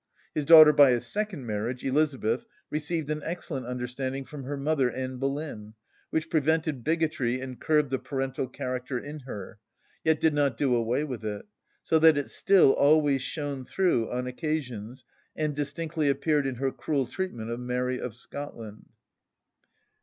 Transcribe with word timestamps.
His 0.33 0.45
daughter 0.45 0.73
by 0.73 0.89
his 0.89 1.05
second 1.05 1.45
marriage, 1.45 1.83
Elizabeth, 1.85 2.47
received 2.71 3.11
an 3.11 3.21
excellent 3.23 3.67
understanding 3.67 4.25
from 4.25 4.45
her 4.45 4.57
mother, 4.57 4.89
Anne 4.89 5.17
Boleyn, 5.17 5.75
which 6.09 6.27
prevented 6.31 6.83
bigotry 6.83 7.39
and 7.39 7.61
curbed 7.61 7.91
the 7.91 7.99
parental 7.99 8.47
character 8.47 8.97
in 8.97 9.19
her, 9.27 9.59
yet 10.03 10.19
did 10.19 10.33
not 10.33 10.57
do 10.57 10.73
away 10.75 11.03
with 11.03 11.23
it; 11.23 11.45
so 11.83 11.99
that 11.99 12.17
it 12.17 12.31
still 12.31 12.73
always 12.73 13.21
shone 13.21 13.63
through 13.63 14.09
on 14.09 14.25
occasions, 14.25 15.03
and 15.35 15.53
distinctly 15.55 16.09
appeared 16.09 16.47
in 16.47 16.55
her 16.55 16.71
cruel 16.71 17.05
treatment 17.05 17.51
of 17.51 17.59
Mary 17.59 17.99
of 18.01 18.15
Scotland. 18.15 18.87